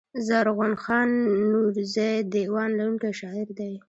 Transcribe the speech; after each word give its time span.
زرغون 0.27 0.73
خان 0.83 1.09
نورزى 1.51 2.11
دېوان 2.33 2.69
لرونکی 2.79 3.11
شاعر 3.19 3.47
دﺉ. 3.57 3.73